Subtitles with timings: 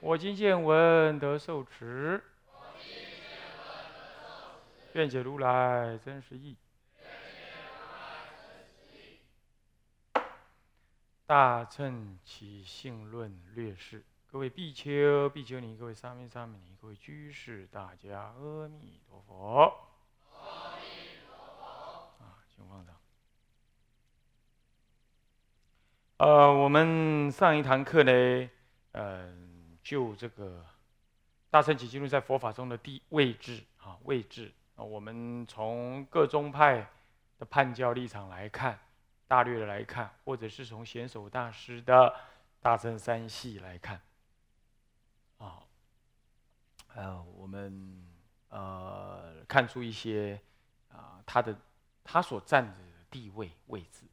[0.00, 2.22] 我今见闻得受持，
[4.92, 6.56] 愿解如来真实义。
[11.26, 19.64] 大乘起信论略释，各位比丘、比丘尼，各位沙弥、沙弥尼，各位居士，大家阿弥陀佛。
[20.32, 22.24] 阿弥陀佛！
[22.24, 22.94] 啊，请放掌
[26.18, 28.50] 呃，我们上一堂课呢，
[28.92, 29.30] 呃，
[29.88, 30.62] 就这个
[31.48, 36.86] 大乘起经论在佛法中的地位置啊，位置啊，我们从各宗派
[37.38, 38.78] 的判教立场来看，
[39.26, 42.14] 大略的来看，或者是从显首大师的
[42.60, 43.98] 大乘三系来看，
[45.38, 45.62] 啊，
[46.88, 48.06] 呃，我们
[48.50, 50.38] 呃看出一些
[50.92, 51.58] 啊，他的
[52.04, 52.76] 他所占的
[53.10, 54.04] 地位位置。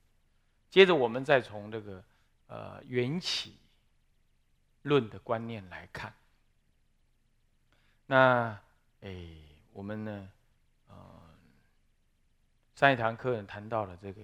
[0.69, 2.01] 接着，我们再从这个
[2.47, 3.57] 呃缘起
[4.85, 6.13] 论的观念来看。
[8.05, 8.57] 那
[9.01, 9.15] 哎，
[9.73, 10.29] 我们呢，
[10.87, 10.95] 呃，
[12.75, 14.21] 上一堂课谈到了这个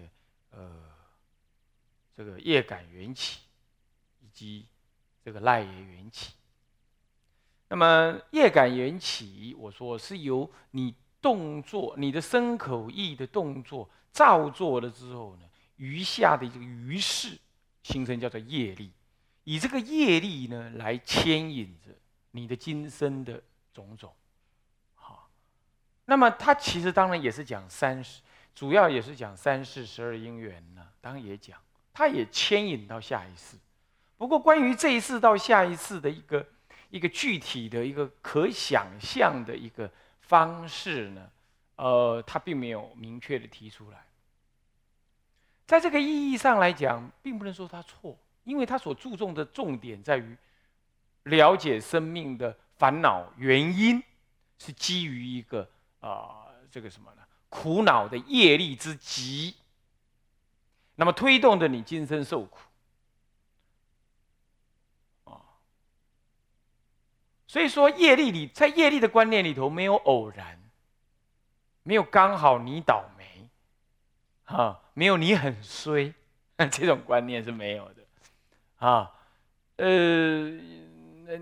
[0.51, 0.83] 呃
[2.15, 3.41] 这个业感缘起，
[4.19, 4.67] 以及
[5.25, 6.33] 这个赖耶缘起。
[7.67, 15.47] 那么业感缘起，我说是由你动作、你的身口意的动作造作了之后呢？
[15.77, 17.39] 余下的这个余势
[17.81, 18.91] 形成叫做业力，
[19.43, 21.91] 以这个业力呢来牵引着
[22.31, 23.41] 你的今生的
[23.73, 24.13] 种种，
[24.95, 25.29] 好，
[26.05, 28.21] 那么它其实当然也是讲三世，
[28.53, 31.59] 主要也是讲三世十二因缘呢，当然也讲，
[31.93, 33.57] 它也牵引到下一世。
[34.17, 36.47] 不过关于这一世到下一世的一个
[36.89, 41.31] 一个具体的一个可想象的一个方式呢，
[41.77, 44.05] 呃，它并没有明确的提出来。
[45.65, 50.37] 在这个意义上来讲，并不能说他错，因为他所注重的重点在于
[51.23, 54.01] 了解生命的烦恼原因，
[54.57, 55.69] 是基于一个
[55.99, 57.21] 啊这个什么呢？
[57.49, 59.55] 苦恼的业力之极，
[60.95, 62.59] 那么推动着你今生受苦
[65.25, 65.41] 啊。
[67.45, 70.59] 所以说业力里，在业力的观念里头，没有偶然，
[71.83, 73.21] 没有刚好你倒霉。
[74.45, 76.13] 啊，没有你很衰，
[76.71, 78.00] 这种观念是没有的，
[78.81, 79.11] 啊，
[79.77, 80.49] 呃，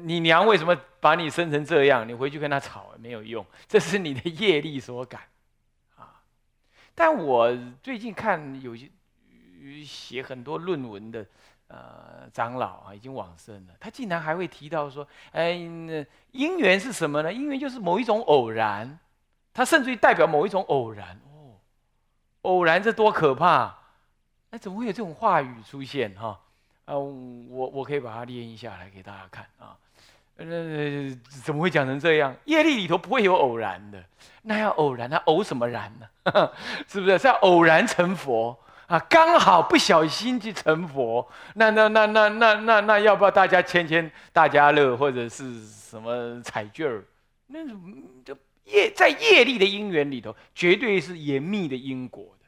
[0.03, 2.05] 你娘为什么把你生成这样？
[2.05, 5.21] 你回去跟他吵也没有用，这是你的业力所感，
[5.95, 6.21] 啊。
[6.93, 8.91] 但我最近看有些
[9.85, 11.25] 写很多论文的
[11.69, 17.31] 呃长老啊，已经往生了，他竟然还会提到说，哎，因缘是什么呢？
[17.31, 18.99] 因缘就是某一种偶然，
[19.53, 21.55] 它甚至于代表某一种偶然哦。
[22.41, 23.77] 偶然这多可怕！
[24.49, 26.37] 哎，怎么会有这种话语出现哈？
[26.97, 29.75] 我我可以把它列印下来给大家看啊。
[30.37, 30.45] 呃，
[31.43, 32.33] 怎么会讲成这样？
[32.45, 34.01] 业力里头不会有偶然的，
[34.43, 36.07] 那要偶然，那偶什么然呢？
[36.87, 37.17] 是不是？
[37.19, 38.57] 是要偶然成佛
[38.87, 38.97] 啊？
[39.09, 47.03] 刚好不小心去成佛，那那那那那那那要不要大家签签大家乐或者是什么彩券儿？
[47.47, 47.59] 那
[48.23, 48.37] 就。
[48.65, 52.45] 业在业力的因缘里头，绝对是严密的因果的，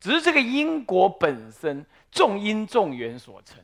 [0.00, 3.58] 只是这个因果本身重因重缘所成。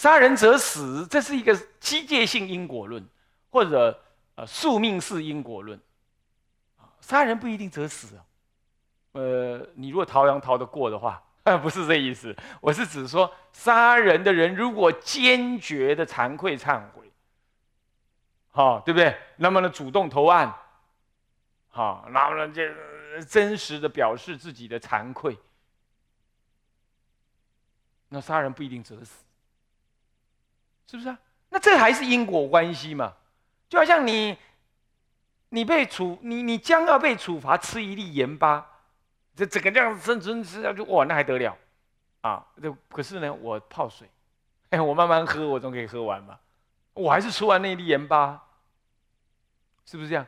[0.00, 3.06] 杀人者死，这是一个机械性因果论，
[3.50, 4.02] 或者
[4.34, 5.78] 呃宿命式因果论。
[7.02, 8.24] 杀人不一定则死啊，
[9.12, 11.22] 呃，你如果逃亡逃得过的话，
[11.62, 12.34] 不是这意思。
[12.62, 17.12] 我是指说，杀人的人如果坚决的惭愧忏悔。
[18.52, 19.14] 好，对不对？
[19.36, 20.50] 那么呢，主动投案，
[21.68, 25.36] 好，然后呢，这真实的表示自己的惭愧，
[28.08, 29.24] 那杀人不一定折死，
[30.90, 31.16] 是不是啊？
[31.50, 33.14] 那这还是因果关系嘛？
[33.68, 34.36] 就好像你，
[35.50, 38.66] 你被处，你你将要被处罚，吃一粒盐巴，
[39.36, 41.56] 这整个这样子生存吃下去，哇，那还得了
[42.22, 42.44] 啊？
[42.60, 44.10] 这可是呢，我泡水，
[44.70, 46.36] 哎，我慢慢喝，我总可以喝完嘛。
[46.92, 48.42] 我还是吃完那粒盐巴，
[49.84, 50.26] 是不是这样？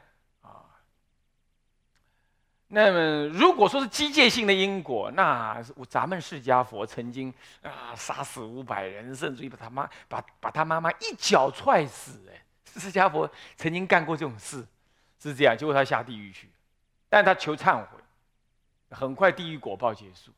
[2.74, 7.30] 那么，如果说是机械性的因果，那咱们释迦佛曾经
[7.60, 12.18] 啊杀死五百人，甚至于把他妈把把他妈妈一脚踹死。
[12.32, 12.42] 哎，
[12.80, 14.66] 释迦佛曾经干过这种事，
[15.18, 15.54] 是这样。
[15.54, 16.48] 结果他下地狱去，
[17.10, 17.98] 但他求忏悔，
[18.88, 20.32] 很快地狱果报结束。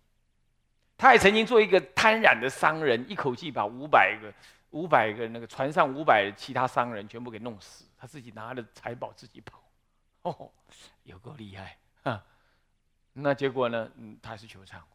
[0.98, 4.34] 他也曾经做一个贪婪的商人，一口气把五百个
[4.70, 9.62] 五百个那个船上五百其他商人全部给弄死，他自己拿着财宝自己跑。
[10.22, 10.50] 哦，
[11.04, 11.76] 有够厉害。
[12.04, 12.24] 啊，
[13.12, 13.90] 那结果呢？
[13.96, 14.86] 嗯，他是求忏悔。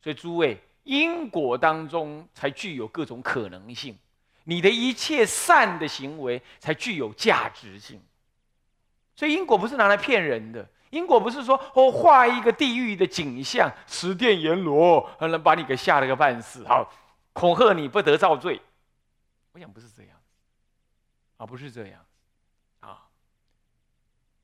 [0.00, 3.98] 所以诸位，因果当中才具有各种可能性，
[4.44, 8.00] 你的一切善的行为才具有价值性。
[9.16, 16.92] 所以因果不是拿来骗人的，因果不是说我画一个地狱的景象，十殿阎罗能把你给吓了个半死，好
[17.32, 18.60] 恐吓你不得造罪。
[19.52, 20.16] 我想不是这样，
[21.38, 22.05] 啊，不是这样。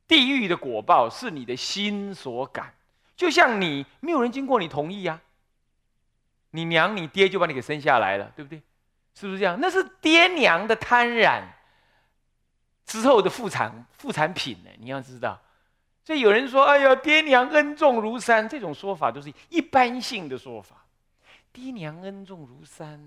[0.08, 2.74] 地狱的果报是你的心所感，
[3.16, 5.20] 就像你没有人经过你同意啊，
[6.50, 8.60] 你娘你爹就把你给生下来了，对不对？
[9.14, 9.58] 是不是这样？
[9.60, 11.42] 那是爹娘的贪婪
[12.86, 14.70] 之后的副产副产品呢？
[14.78, 15.40] 你要知道，
[16.04, 20.84] 所以有人说：“哎呀，爹娘恩重如山。”这种说法都是一般性的说法。
[21.52, 23.00] 爹娘恩重如山。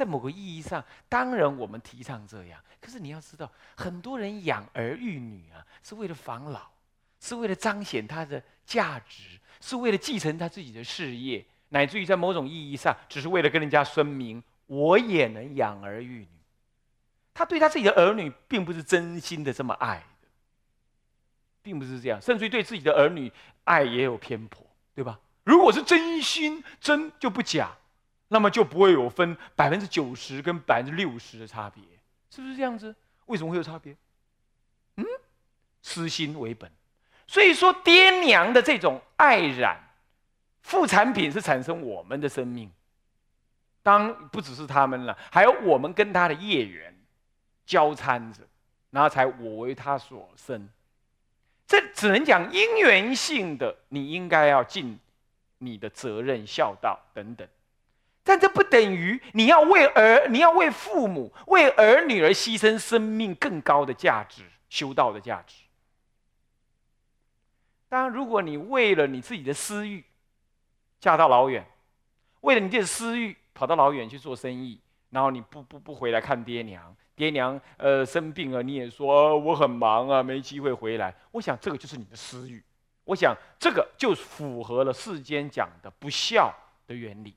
[0.00, 2.58] 在某个意义上，当然我们提倡这样。
[2.80, 6.70] 可是你要知道，很多人养儿育女啊，是为了防老，
[7.20, 16.28] 是为了彰显他的价值，是为了继承他自己的事业，乃至于在某种意义上，只是为了跟人家声明我也能养儿育女。
[17.34, 20.28] 他对他自己的儿女，并不是真心的这么爱的，
[21.60, 23.30] 并不是这样，甚至于对自己的儿女
[23.64, 25.20] 爱也有偏颇，对吧？
[25.44, 27.76] 如果是真心真，就不假。
[28.32, 31.82] 那么就不会有分百分之九十跟百分之六十的差别，
[32.30, 32.94] 是不是这样子？
[33.26, 33.96] 为什么会有差别？
[34.94, 35.04] 嗯，
[35.82, 36.70] 私心为本，
[37.26, 39.76] 所以说爹娘的这种爱染，
[40.62, 42.70] 副产品是产生我们的生命。
[43.82, 46.94] 当不只是他们了，还有我们跟他的业缘
[47.66, 48.42] 交掺着，
[48.90, 50.68] 然后才我为他所生。
[51.66, 54.98] 这只能讲因缘性的，你应该要尽
[55.58, 57.48] 你的责任、孝道等等。
[58.22, 65.64] 但这不等于你要为儿，你要为父母、为儿女而牺牲生命更高的价值、修道的价值。
[67.88, 70.04] 当然，如果你为了你自己的私欲，
[71.00, 71.66] 嫁到老远，
[72.42, 81.12] 为了你的私欲跑到老远去做生意，然后你不不不回来看爹娘，爹娘呃生病了，你也说我很忙啊，没机会回来。
[81.32, 82.62] 我想这个就是你的私欲，
[83.04, 86.54] 我想这个就符合了世间讲的不孝
[86.86, 87.34] 的原理。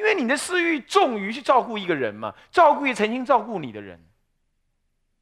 [0.00, 4.02] 因为你的私欲重于去照顾一个人嘛，照顾一曾经照顾你的人，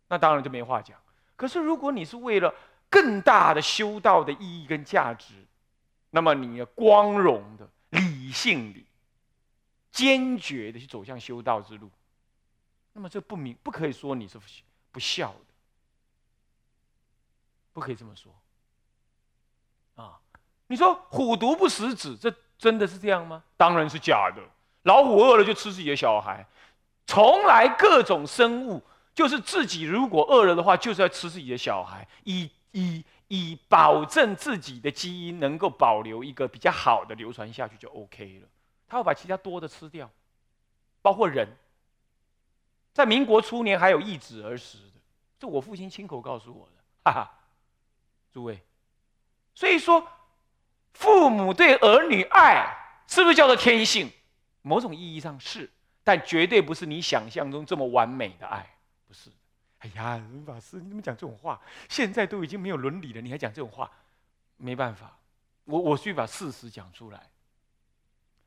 [0.07, 0.97] 那当然就没话讲。
[1.35, 2.55] 可是如果你是为了
[2.89, 5.35] 更大的修道的意义跟价值，
[6.11, 8.87] 那么你要光荣的、理性的、
[9.91, 11.91] 坚决的去走向修道之路，
[12.93, 14.39] 那么这不明不可以说你是
[14.93, 15.55] 不孝的，
[17.73, 18.33] 不可以这么说。
[19.97, 20.21] 啊，
[20.69, 23.43] 你说虎毒不食子，这真的是这样吗？
[23.57, 24.41] 当然是假的。
[24.89, 26.47] 老虎饿了就吃自己的小孩，
[27.07, 28.83] 从来各种生物
[29.15, 38.49] 就是自己如果饿了的话，就是要吃自己的小孩，以以以保证自己的基因能够保留一个比较好的流传下去就 OK 了。
[38.89, 40.11] 他会把其他多的吃掉，
[41.03, 41.47] 包括人，
[42.95, 45.01] 在民国初年还有易子而食的，
[45.39, 46.73] 这我父亲亲口告诉我的，
[47.05, 47.31] 哈哈，
[48.33, 48.63] 诸位，
[49.55, 50.03] 所以说
[50.95, 52.75] 父母对儿女爱
[53.07, 54.11] 是不是叫做天性？
[54.69, 55.71] 某种意义上是，
[56.05, 58.65] 但绝对不是你想象中这么完美的爱，
[59.07, 59.31] 不是。
[59.79, 61.59] 哎呀，法师，你怎么讲这种话？
[61.89, 63.91] 现在都已经没有伦理了，你还讲这种话？
[64.57, 65.17] 没办法，
[65.65, 67.31] 我我去把事实讲出来。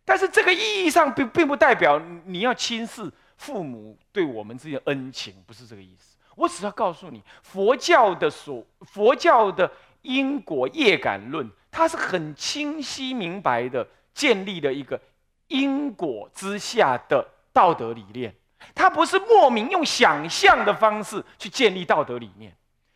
[0.03, 6.17] 但是这个意义上并并不代表你要轻视父母对我们这些恩情，不是这个意思。
[6.35, 14.99] 我只要告诉你，佛教的所佛教的因果业感论，它是很清晰明白的建立了一个。
[15.51, 18.33] 因果之下的道德理念，
[18.73, 22.55] 它不是莫名用想象的方式去建立道德理念。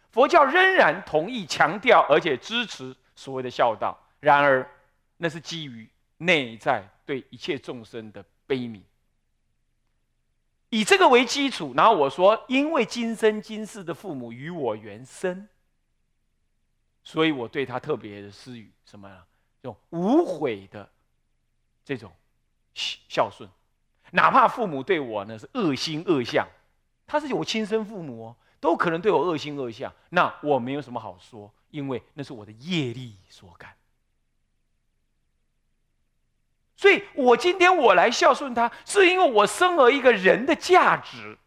[0.10, 3.98] 佛教仍然同意强调，而且支持所谓的孝道。
[4.22, 4.66] 然而，
[5.18, 8.82] 那是基于内在对一切众生的悲悯。
[10.70, 15.50] 以这个为基础，然后我说，因为今生今世的父母与我缘深，
[17.04, 19.26] 所以我对他特别的施予什么呀？
[19.62, 20.90] 这种无悔的
[21.84, 22.10] 这种。
[22.76, 23.50] 孝顺，
[24.12, 26.48] 哪怕父母对我呢是恶心恶相，
[27.08, 33.76] 他是我亲生父母哦，都可能对我恶心恶相，那我没有什么好说，因为那是我的业力所感。
[36.76, 41.38] 所以我今天我来孝顺他，是因为我生而一个人的价值。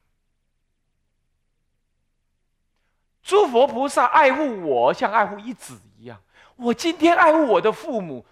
[3.23, 6.19] 诸佛菩萨爱护我，像爱护一子一样。
[6.57, 8.25] 我今天爱护我的父母，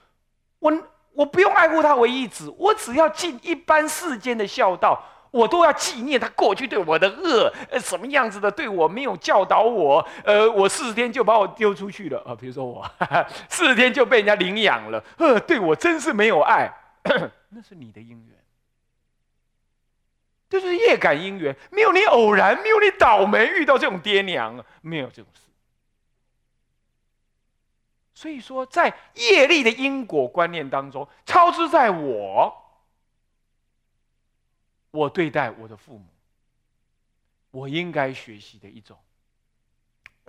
[0.58, 0.72] 我
[1.16, 5.02] 我不用爱护他为一子，我只要尽一般世间的孝道。
[5.32, 12.82] 我都要纪念他过去对我的恶，呃，什么样子的对我没有教导我，呃，我四十天就把我丢出去了啊，比如说我
[13.50, 16.72] 四十天就被人家领养了，呃，对我真是没有爱，
[17.50, 18.38] 那是你的因缘，
[20.48, 25.45] 这就是业感因缘，没有你偶然，没有你倒霉遇到这种爹娘，没有这种事。
[28.16, 32.62] 所以说，在业力的因果观念当中，超之在我。
[34.90, 36.06] 我对待我的父母，
[37.50, 38.98] 我应该学习的一种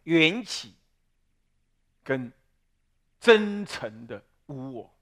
[0.04, 0.76] 缘起
[2.04, 2.30] 跟
[3.22, 4.94] 真诚的无我，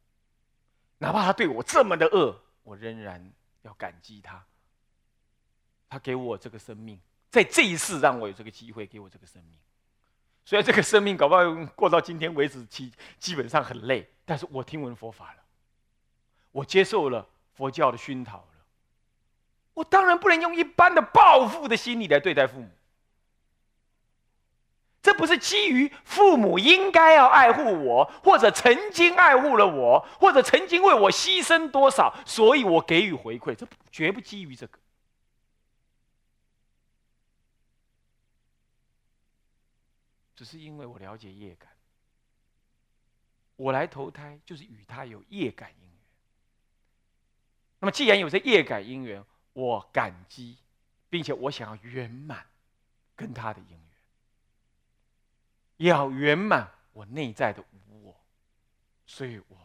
[1.00, 4.46] 哪怕他对我这么的恶，我仍然要感激他。
[5.90, 7.02] 他给我这个生命，
[7.32, 9.58] 在这一世让我有这个机会，给我这个生命。
[10.46, 11.42] 虽然这个生命搞不好
[11.76, 15.44] 过到今天为止，基基本上很累，但是我听闻佛法了，
[16.52, 18.46] 我接受了佛教的熏陶了。
[19.74, 22.70] 我当然不能用一般的报复的心理来对待父母，
[25.02, 34.78] 这不是基于父母应该要爱护我，或者曾经爱护了我，或者曾经为我牺牲多少，所以我给予回馈，这绝不基于这个，
[40.36, 41.72] 只是因为我了解业感，
[43.56, 45.92] 我来投胎就是与他有业感因缘。
[47.80, 49.24] 那么既然有这业感因缘，
[49.54, 50.58] 我感激，
[51.10, 52.46] 并且我想要圆满
[53.16, 53.90] 跟他的姻缘，
[55.78, 58.16] 要圆满我内在的无我，
[59.06, 59.58] 所以我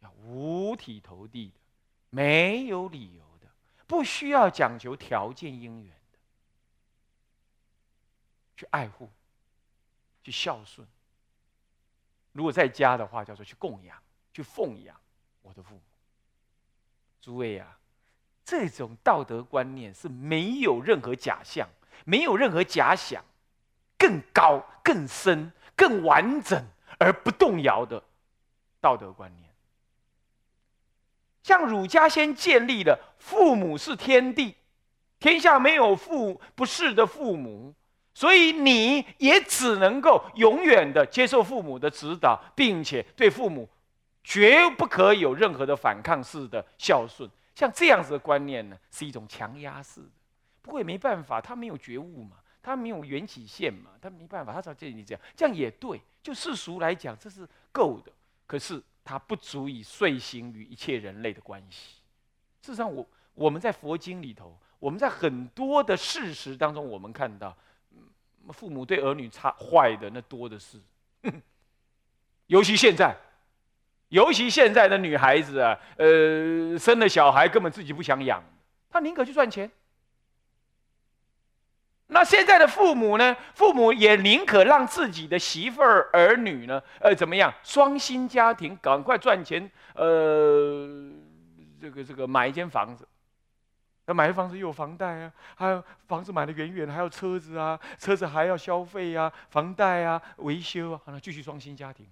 [0.00, 1.60] 要五体投地的，
[2.08, 3.48] 没有理由的，
[3.86, 6.18] 不需要讲求条件因缘的，
[8.56, 9.10] 去爱护，
[10.26, 10.84] 去孝顺。
[12.32, 13.96] 如果在家的话，叫做去供养、
[14.32, 15.00] 去奉养
[15.40, 15.80] 我的父母。
[17.20, 17.78] 诸位啊。
[18.44, 21.68] 这种道德观念是没有任何假象，
[22.04, 23.24] 没有任何假想，
[23.98, 26.64] 更高、更深、更完整
[26.98, 28.02] 而不动摇的
[28.80, 29.52] 道德观念。
[31.42, 34.56] 像儒家先建立了父母是天地，
[35.18, 37.74] 天下没有父不是的父母，
[38.16, 43.68] 所以你也只能够永远的接受父母的指导，并且对父母
[44.24, 47.28] 绝不可有任何的反抗式的孝顺。
[47.54, 50.08] 像这样子的观念呢，是一种强压式的。
[50.62, 55.22] 不过也没办法，他没有觉悟嘛，他没有缘起线嘛，他没办法，他才建议你这样。
[55.36, 58.10] 这样也对，就世俗来讲，这是够的。
[58.46, 61.96] 可是它不足以遂行于一切人类的关系。
[62.62, 67.54] 事实上，我我们在佛经里头，我们在很多的事实当中，我们看到，
[68.52, 70.78] 父母对儿女差坏的那多的是，
[72.48, 73.16] 尤其现在。
[74.10, 78.40] 尤其现在的女孩子啊，呃，生了小孩根本自己不想养，
[78.88, 79.68] 她宁可去赚钱。
[82.06, 83.36] 那现在的父母呢？
[83.54, 87.52] 父母也宁可让自己的媳妇儿、儿女呢，呃，怎么样？
[87.64, 90.88] 双薪家庭，赶快赚钱，呃，
[91.80, 93.06] 这个这个买一间房子。
[94.06, 102.06] 那买房子又有房贷啊，还有房子买的远远，还有车子啊，车子还要消费啊，房贷啊，维修啊，好了，继续双薪家庭。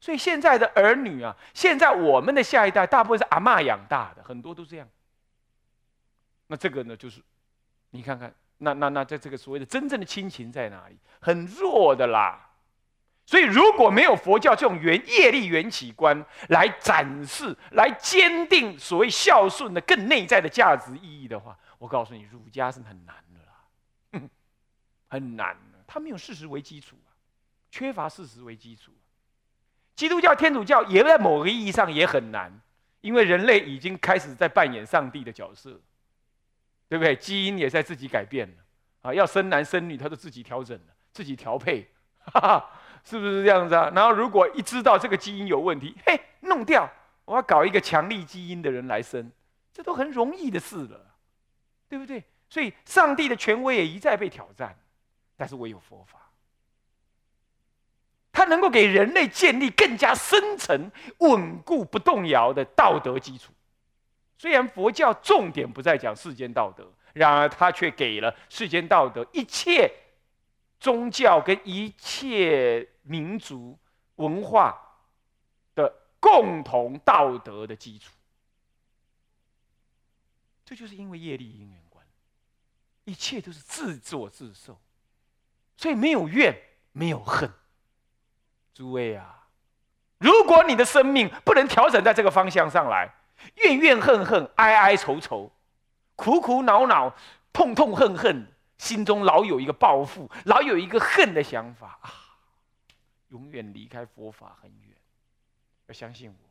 [0.00, 4.86] 所以现在的儿女啊，现在我们的下一代大部分是阿妈养大的，很多都这样。
[6.48, 7.22] 那这个呢，就是
[7.88, 10.98] 你看看，那那那在这个所谓的真正的亲情在哪里？
[11.20, 12.43] 很弱的啦。
[13.26, 24.28] 所以如果没有佛教这种缘业力缘起观来展示、来坚定所谓孝顺的更内在的价值意义的话，我告诉你，儒家是很难的啦，
[25.08, 25.78] 很难的。
[25.86, 26.96] 他没有事实为基础，
[27.70, 28.92] 缺乏事实为基础。
[29.96, 32.52] 基督教、天主教也在某个意义上也很难，
[33.00, 35.80] 因为人类已经开始在扮演上帝的角色，
[36.88, 37.14] 对不对？
[37.16, 38.54] 基因也在自己改变了
[39.02, 41.88] 啊，要生男生女，他都自己调整了，自己调配，
[42.32, 42.70] 哈哈，
[43.04, 43.92] 是不是这样子啊？
[43.94, 46.90] 然后如果一知道这个基因有问题，嘿，弄掉，
[47.24, 49.30] 我要搞一个强力基因的人来生，
[49.72, 51.00] 这都很容易的事了，
[51.88, 52.24] 对不对？
[52.48, 54.76] 所以上帝的权威也一再被挑战，
[55.36, 56.18] 但是我有佛法。
[58.32, 63.52] 它能够给人类建立更加深层、稳固、不动摇的道德基础。
[64.36, 69.90] 虽然佛教重点不在讲世间道德，然而它却给了世间道德一切
[70.84, 73.78] 宗教跟一切民族
[74.16, 74.78] 文化
[75.74, 78.12] 的共同道德的基础。
[80.62, 82.04] 这就是因为业力因缘观，
[83.04, 84.78] 一切都是自作自受，
[85.78, 86.54] 所以没有怨，
[86.92, 87.50] 没有恨。
[88.74, 89.48] 诸位啊，
[90.18, 93.10] 如果你的生命不能调整在这个方向上来，
[93.54, 95.50] 怨怨恨恨，哀哀愁愁，
[96.14, 97.14] 苦苦恼恼，
[97.54, 98.52] 痛痛恨恨，
[98.84, 102.12] 心中老有一个报复，老有一个恨的想法啊，
[103.28, 104.94] 永远离开佛法很远。
[105.86, 106.48] 要相信我，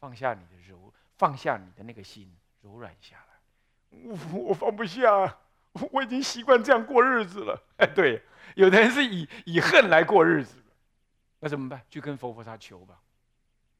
[0.00, 2.36] 放下你的柔，放下你的那个心。
[2.62, 5.38] 柔软下来，我我放不下，
[5.92, 7.58] 我已经习惯这样过日子了。
[7.78, 8.22] 哎，对，
[8.54, 10.62] 有的人是以以恨来过日子，
[11.38, 11.82] 那怎么办？
[11.88, 13.00] 去跟佛菩萨求吧。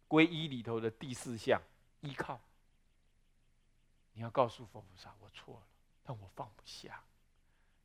[0.08, 1.60] 皈依里头的第四项，
[2.00, 2.40] 依靠。
[4.14, 5.62] 你要告诉佛菩萨，我错了，
[6.02, 7.02] 但我放不下，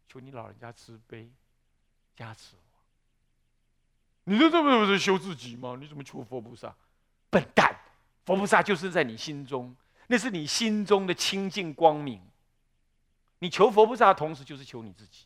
[0.07, 1.29] 求你老人家慈悲
[2.15, 2.61] 加持我。
[4.23, 5.77] 你说这不是修自己吗？
[5.79, 6.75] 你怎么求佛菩萨？
[7.29, 7.75] 笨蛋，
[8.25, 9.75] 佛菩萨就是在你心中。
[10.07, 12.21] 那是你心中的清净光明。
[13.39, 15.25] 你求佛菩萨的同时，就是求你自己。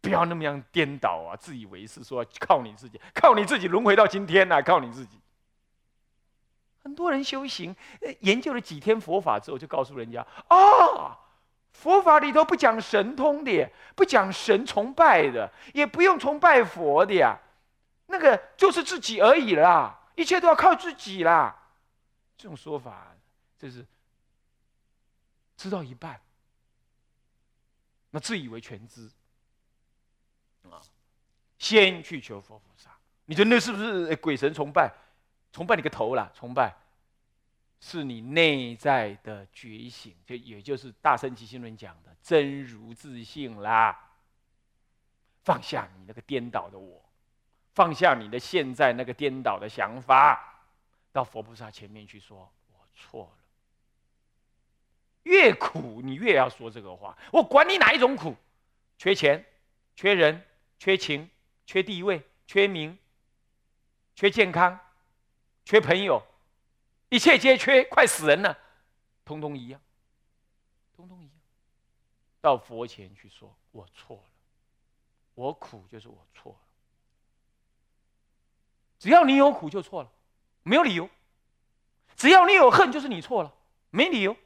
[0.00, 1.36] 不要那么样颠倒啊！
[1.36, 5.21] 自以为是，说靠你自己，靠你自己轮回到今天来，靠你自己。
[6.82, 7.74] 很多人修行，
[8.20, 11.18] 研究了几天佛法之后，就告诉人家：啊，
[11.72, 17.38] 佛法里头不讲神通的，不讲神崇拜的，也不用崇拜佛的呀。
[18.06, 21.56] 那个就是自己而已啦，一切都要靠自己啦。
[22.36, 23.14] 这种说法，
[23.58, 23.86] 这是
[25.56, 26.20] 知道一半，
[28.10, 29.08] 那自以为全知
[30.68, 30.82] 啊！
[31.58, 32.90] 先去求佛菩萨，
[33.24, 34.92] 你觉得那是不是鬼神崇拜？
[35.52, 36.30] 崇拜你个头啦！
[36.34, 36.74] 崇拜
[37.80, 44.10] 是你内在的觉醒，就也就是大圣起心论讲的真如自信啦。
[45.44, 47.04] 放下你那个颠倒的我，
[47.74, 50.48] 放下你的现在那个颠倒的想法。
[51.12, 53.44] 到佛菩萨前面去说：“我错了。”
[55.24, 57.18] 越苦，你越要说这个话。
[57.30, 58.34] 我管你哪一种苦，
[58.96, 59.44] 缺钱、
[59.94, 60.42] 缺人、
[60.78, 61.28] 缺情、
[61.66, 62.96] 缺地位、缺名、
[64.14, 64.78] 缺健康、
[65.64, 66.22] 缺朋友，
[67.08, 68.58] 一切皆缺，快死人了，
[69.24, 69.80] 通通一样，
[70.94, 71.32] 通通一样。
[72.40, 74.22] 到佛前去说：“我错了，
[75.34, 76.58] 我苦就是我错了。”
[78.98, 80.10] 只要你有苦，就错了。
[80.64, 81.08] 没有理由，
[82.16, 83.52] 只要你有恨，就是你错了，
[83.90, 84.36] 没理由。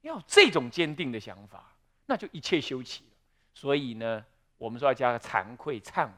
[0.00, 1.76] 要这种坚定的想法，
[2.06, 3.10] 那就一切修齐了。
[3.54, 4.24] 所以呢，
[4.58, 6.12] 我们说要加个惭愧、忏悔。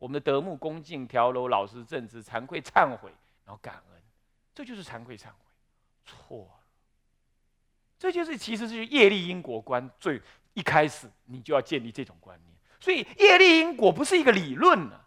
[0.00, 3.12] 我们的德目恭敬调柔老实正直，惭愧忏悔，
[3.44, 4.02] 然后感恩，
[4.54, 5.34] 这就是惭愧忏悔。
[6.04, 6.64] 错了，
[7.98, 10.20] 这就是其实是业力因果观最
[10.54, 12.56] 一开始你就要建立这种观念。
[12.80, 14.98] 所以业力因果不是一个理论呢。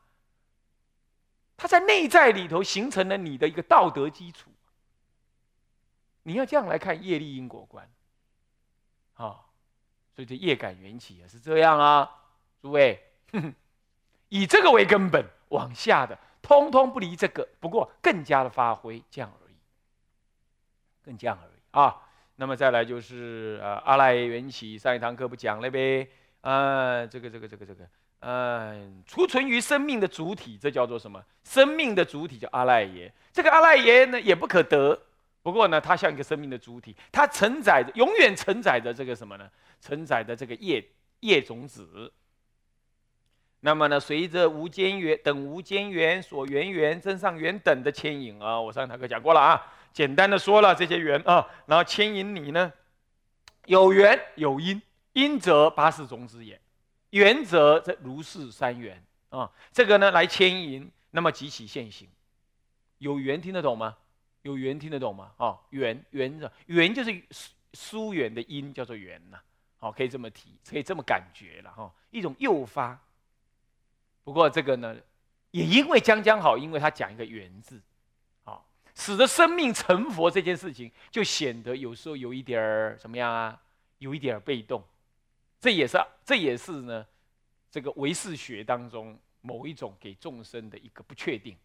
[1.58, 4.52] 它在内在里头形成了你的一个道德基础。
[6.22, 7.92] 你要这样来看业力因果观，
[9.16, 9.42] 啊，
[10.16, 12.10] 所以这业感缘起也是这样啊，
[12.62, 13.02] 诸位，
[14.34, 19.56] 以这个为根本，往下的通通不离这个，不过更加的发挥这样而已，
[21.06, 21.96] 更这样而已啊。
[22.38, 26.10] 那么再来就是呃阿赖耶缘起，上一堂课不讲了呗？
[26.41, 27.88] 啊，这个这个这个这个。
[28.22, 31.24] 嗯，储存于生命的主体，这叫做什么？
[31.43, 33.13] 生命的主体叫阿赖耶。
[33.32, 35.00] 这个阿赖耶呢，也不可得。
[35.43, 39.48] 不过呢，它像一个生命的主体，它承载着，永远承载着这个什么呢？
[39.80, 40.84] 承载着这个业
[41.19, 42.12] 业种子。
[43.65, 52.73] 那么呢，随着无间缘等无间缘所缘缘增上缘等的牵引啊，我上堂课讲过了啊，简单的说了这些缘啊，然后牵引你呢，
[53.67, 54.82] 有缘有因，
[55.13, 56.60] 因则八世种子也。
[57.12, 62.10] 缘则这如是三缘啊，这个呢来牵引，那么即起现行。
[62.97, 63.95] 有缘听得懂吗？
[64.41, 65.32] 有缘听得懂吗？
[65.38, 67.23] 哦，缘缘的缘就是
[67.71, 69.39] 疏远的因，叫做缘呐。
[69.78, 71.89] 好，可以这么提，可以这么感觉了哈。
[72.12, 72.99] 一种诱发。
[74.24, 74.96] 不过这个呢，
[75.52, 77.82] 也因为将将好，因为他讲一个缘字，
[78.44, 83.60] 好，使得生命成佛这件事情就显得有时候有一点儿什么样啊？
[84.00, 84.84] 有一点儿被动。
[85.60, 87.06] 这也是，这也是呢，
[87.72, 91.56] 这个唯识学当中某一种给众生的一个不确定。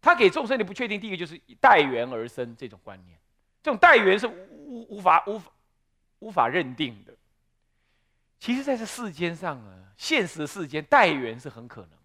[0.00, 3.18] 他给众生的不确定，第一个就是待缘而生这种观念，
[3.62, 5.52] 这种待缘是无无法无法
[6.18, 7.14] 无法认定的。
[8.38, 11.96] 其实，在这世间上啊，现实的世间，待缘是很可能的，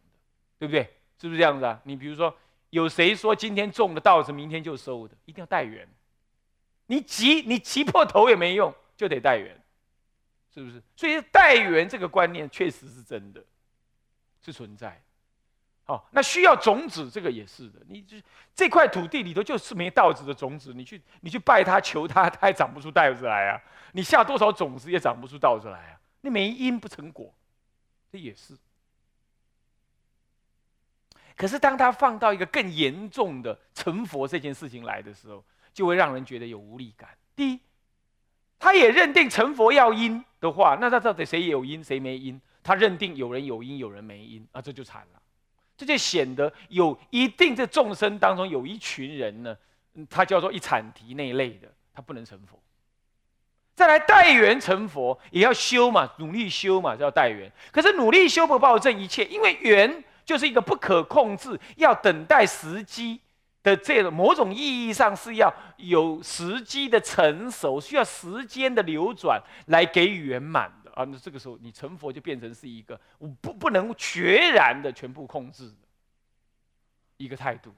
[0.60, 0.84] 对不对？
[1.20, 1.80] 是不是这样子啊？
[1.84, 2.36] 你比如说，
[2.72, 5.16] 有谁说今天种的稻子，明天就收的？
[5.26, 5.88] 一定要待缘。
[6.88, 9.56] 你急，你急破头也没用，就得待缘。
[10.54, 10.82] 是不是？
[10.96, 13.42] 所以代缘这个观念确实是真的，
[14.44, 15.02] 是存在。
[15.84, 17.80] 好，那需要种子，这个也是的。
[17.88, 18.18] 你就
[18.54, 23.62] 这块土地里头就是没稻子的种子，你去你去拜他求他，他也长不出稻子来啊。
[23.94, 26.01] 你下多少种子也长不出稻子来啊。
[26.22, 27.34] 你没因不成果，
[28.12, 28.56] 这也是。
[31.36, 37.10] 可是当他放到一个更严重的成佛这件事情来的时候，就会让人觉得有无力感。
[37.36, 37.60] 第一，
[38.60, 42.40] 他也认定成佛要因的话，那他到底谁有因谁没因？
[42.62, 45.22] 他认定有人有因，有人没因啊，这就惨了。
[45.76, 49.58] 这就显得有一定这众生当中有一群人呢，
[50.08, 52.62] 他叫做一产提那一类的，他不能成佛。
[53.74, 57.52] 再来待缘成佛也要修嘛，努力修嘛，叫待缘。
[57.72, 63.20] 可是努力修不保证一切，因为缘就是一个不可控制，要等待时机
[63.64, 70.92] 的这种某种意义上是要有时机的成熟，需要时间的流转来给予圆满的。
[70.92, 73.00] 啊，那这个时候你成佛就变成是一个
[73.40, 75.76] 不不能决然的全部控制的
[77.18, 77.74] 一个态度，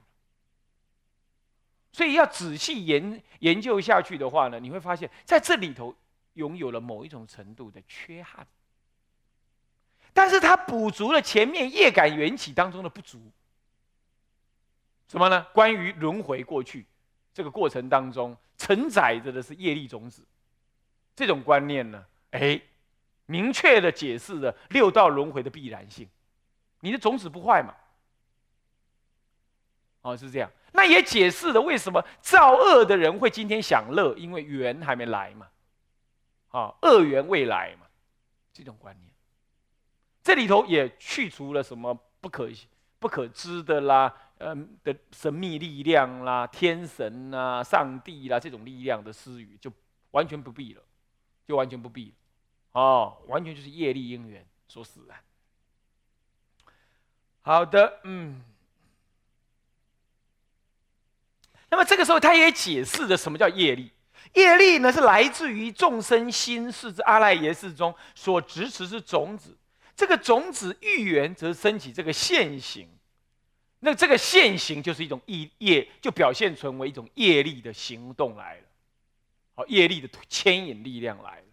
[1.94, 5.94] 所以要仔细研研究下去的话呢，你会发现在这里头
[6.32, 8.44] 拥有了某一种程度的缺憾，
[10.12, 13.30] 但是它补足了前面业感缘起当中的不足，
[15.06, 15.46] 什么呢？
[15.54, 16.84] 关于轮回过去
[17.32, 20.26] 这个过程当中承载着的是业力种子，
[21.14, 22.60] 这种观念呢，哎。
[23.26, 26.06] 明确的解释了六道轮回的必然性，
[26.80, 27.74] 你的种子不坏嘛？
[30.04, 30.50] 哦，是这样。
[30.72, 35.48] 那也解释了为什么造恶的人会今天享乐，因为缘还没来嘛。
[36.48, 37.86] 啊，恶缘未来嘛，
[38.52, 39.10] 这种观念。
[40.22, 42.50] 这里头也去除了什么不可
[42.98, 49.72] 不可知的啦，嗯的神秘力量啦、天神啦、上帝啦这种力量的私语，就
[50.10, 50.82] 完全不必了，
[51.46, 52.14] 就完全不必了。
[52.72, 55.18] 哦，完全就是业力因缘所使然。
[57.40, 58.44] 好的，嗯。
[61.74, 63.90] 那么这个时候，他也解释了什么叫业力。
[64.34, 69.58] 业力呢，是来自于众生心是之阿赖耶识中所执持之种子。
[69.96, 72.88] 这个种子欲缘，则升起这个现行。
[73.80, 78.62] 那这个现行就是一种业业，就表现成为一种业力的行动来了。
[79.56, 81.46] 好，业力的牵引力量来了。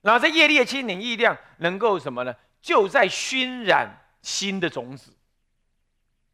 [0.00, 2.34] 然后这业力的牵引力量能够什么呢？
[2.62, 5.12] 就在熏染新的种子，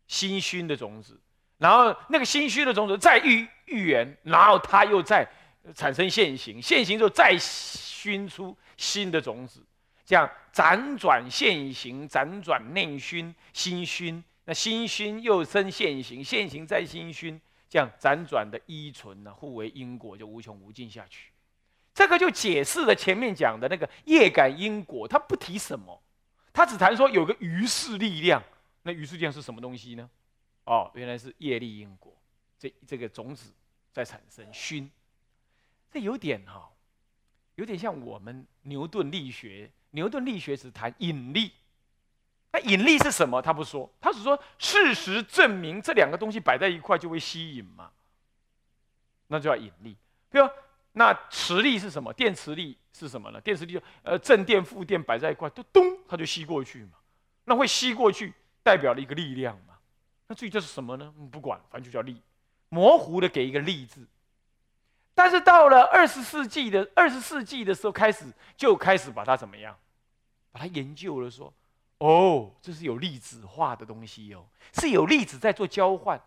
[0.06, 1.18] 新熏的种子，
[1.58, 5.26] 然后那个心虚的种子再遇遇缘，然后它又再
[5.74, 9.64] 产生现行，现行之后再熏出新的种子，
[10.04, 21.30] 这样辗转现行，辗转内熏，心熏，那心熏又生现行，现行再心熏，这样辗转的依存呢，互为因果，就无穷无尽下去。
[21.94, 26.00] 这个就解释了前面讲的那个业感因果，他不提什么，
[26.52, 28.42] 他只谈说有个余势力量。
[28.82, 30.08] 那余势力量是什么东西呢？
[30.66, 32.14] 哦，原来是业力因果，
[32.58, 33.50] 这这个种子
[33.92, 34.88] 在产生熏。
[35.90, 36.70] 这有点哈，
[37.54, 39.68] 有点像我们牛顿力学。
[39.92, 41.50] 牛顿力学只谈引力，
[42.52, 43.40] 那引力是什么？
[43.40, 47.90] 他不说，他只说事实证明这两个东西摆在一块就会吸引嘛，
[49.28, 49.96] 那就叫引力。
[50.30, 50.46] 比如。
[50.98, 52.10] 那磁力是什么？
[52.14, 53.38] 电磁力是什么呢？
[53.42, 56.92] 电磁力就呃正电负电摆在一块，都咚，它就吸过去嘛。
[57.44, 59.60] 那会吸过去，代表了一个力量。
[60.28, 61.12] 那至于这是什么呢？
[61.30, 62.20] 不管，反正就叫力，
[62.68, 64.06] 模糊的给一个力字。
[65.14, 69.76] 但是到了二十世纪的二十世纪的时候，开始就开始把它怎么样？
[70.52, 71.52] 把它研究了，说
[71.98, 76.20] 哦，这是有粒子化的东西哦，是有粒子在做交换，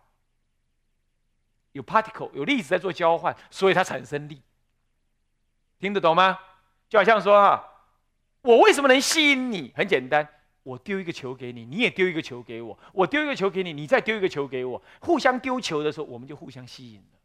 [1.74, 4.42] 有 particle 有粒子在做交换，所以它产生力。
[5.80, 6.40] 听得懂吗？
[6.88, 7.64] 就好像说啊，
[8.42, 9.74] 我为什么能吸引你？
[9.76, 10.28] 很简单，
[10.70, 17.20] 我丢一个球给你，你也丢一个球给我，我丢一个球给你，你再丢一个球给我，互相丢球的时候，我们就互相吸引了，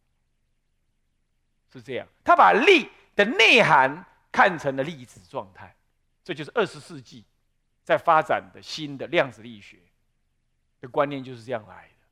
[1.71, 2.07] 是这样。
[2.25, 5.77] 他把力的内涵看成了粒子状态，
[6.25, 7.23] 这就是二十世纪
[7.83, 9.77] 在发展的新的量子力学
[10.81, 12.07] 的观念就是这样来的。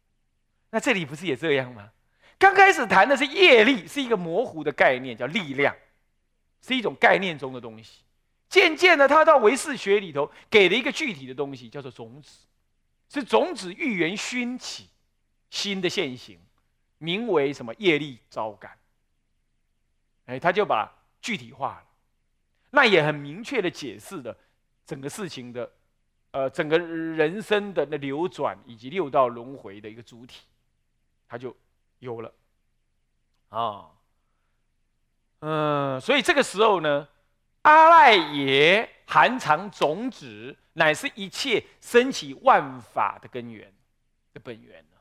[0.71, 1.91] 那这里不是也这样吗？
[2.39, 5.75] 刚开始谈的是业力，是一个模糊的概念，叫力量。
[6.65, 8.02] 是一种概念中的东西，
[8.53, 12.41] 渐渐的，他到唯识学里头给了一个具体的东西，叫做种子，
[13.09, 14.91] 是种子预言熏起
[15.49, 16.39] 新的现行，
[16.99, 18.79] 名为什么业力招感。
[20.27, 21.87] 哎，他就把具体化了，
[22.69, 24.37] 那也很明确的解释了
[24.85, 25.73] 整个事情的，
[26.33, 30.43] 呃，整个人生的那流转以及六道轮回的一个主体，
[31.27, 31.57] 他就
[32.01, 32.31] 有了，
[33.49, 33.87] 啊。
[35.41, 37.09] 嗯，所以这个时候呢，
[37.63, 43.73] 阿赖耶含藏种子，乃是一切升起万法的根源
[44.33, 44.97] 的本源呢。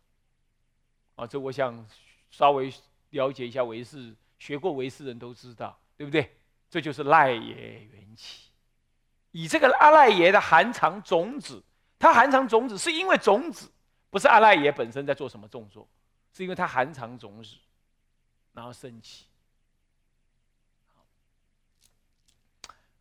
[1.16, 1.86] 啊，这我想
[2.30, 2.72] 稍微
[3.10, 6.36] 了解一下唯识，学过唯识人都知道，对不对？
[6.70, 8.50] 这就是赖耶缘起。
[9.32, 11.64] 以这个阿赖耶的含藏种子，
[11.98, 13.72] 它含藏种子是因为种子
[14.10, 15.88] 不是阿赖耶本身在做什么动作，
[16.34, 17.56] 是因为它含藏种子，
[18.54, 19.26] 然后升起。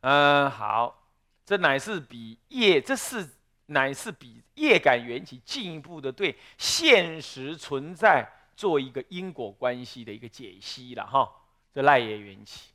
[0.02, 1.08] 嗯，好，
[1.44, 3.28] 这乃是比业，这是
[3.66, 11.30] 乃是比业感缘起进一步的对现实存在做一个因果关系的一个解析了哈。
[11.74, 12.70] 这赖业缘起，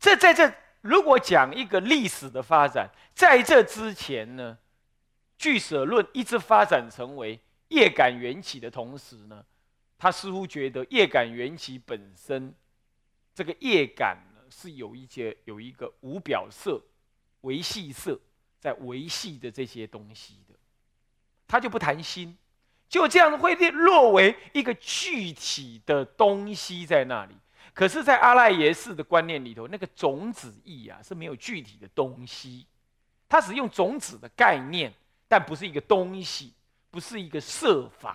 [0.00, 4.58] 这在这如果讲一个历史的发展，在这之前呢，
[5.38, 9.44] 俱舍论一直发展成为业感缘起的同时呢，
[9.96, 12.52] 他似乎觉得业感缘起本身
[13.32, 14.18] 这个业感。
[14.50, 16.80] 是有一些有一个无表色、
[17.42, 18.18] 维系色
[18.58, 20.54] 在维系的这些东西的，
[21.46, 22.36] 他就不谈心，
[22.88, 27.34] 就这样会落为一个具体的东西在那里。
[27.74, 32.66] 可是，在阿赖耶识的观念里头，那个种子意啊是没有具体的东西，
[33.28, 34.92] 它只用种子的概念，
[35.28, 36.54] 但不是一个东西，
[36.90, 38.14] 不是一个设法，